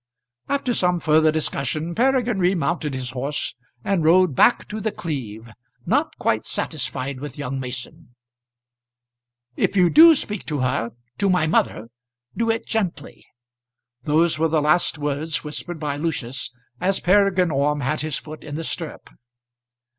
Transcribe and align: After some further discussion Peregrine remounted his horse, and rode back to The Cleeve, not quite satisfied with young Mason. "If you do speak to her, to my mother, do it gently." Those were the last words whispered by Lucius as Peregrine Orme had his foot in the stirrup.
After 0.49 0.73
some 0.73 0.99
further 0.99 1.31
discussion 1.31 1.93
Peregrine 1.93 2.39
remounted 2.39 2.95
his 2.95 3.11
horse, 3.11 3.53
and 3.83 4.03
rode 4.03 4.33
back 4.35 4.67
to 4.69 4.81
The 4.81 4.91
Cleeve, 4.91 5.51
not 5.85 6.17
quite 6.17 6.43
satisfied 6.43 7.19
with 7.19 7.37
young 7.37 7.59
Mason. 7.59 8.15
"If 9.55 9.77
you 9.77 9.91
do 9.91 10.15
speak 10.15 10.47
to 10.47 10.61
her, 10.61 10.93
to 11.19 11.29
my 11.29 11.45
mother, 11.45 11.89
do 12.35 12.49
it 12.49 12.65
gently." 12.65 13.27
Those 14.01 14.39
were 14.39 14.47
the 14.47 14.59
last 14.59 14.97
words 14.97 15.43
whispered 15.43 15.79
by 15.79 15.97
Lucius 15.97 16.51
as 16.79 16.99
Peregrine 16.99 17.51
Orme 17.51 17.81
had 17.81 18.01
his 18.01 18.17
foot 18.17 18.43
in 18.43 18.55
the 18.55 18.63
stirrup. 18.63 19.07